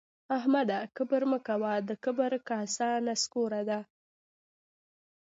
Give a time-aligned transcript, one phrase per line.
[0.37, 3.79] احمده کبر مه کوه؛ د کبر کاسه نسکوره ده